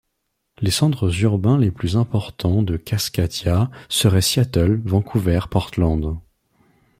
[0.61, 6.17] Les centres urbains les plus importants de Cascadia seraient Seattle, Vancouver, Portland.